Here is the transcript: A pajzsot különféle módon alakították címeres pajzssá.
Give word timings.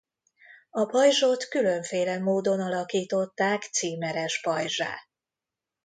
A 0.69 0.85
pajzsot 0.85 1.47
különféle 1.47 2.19
módon 2.19 2.59
alakították 2.59 3.61
címeres 3.61 4.41
pajzssá. 4.41 4.97